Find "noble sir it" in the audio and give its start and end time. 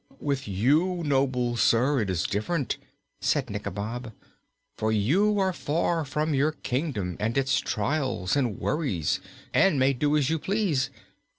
1.05-2.09